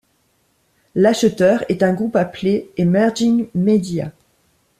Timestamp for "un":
1.83-1.93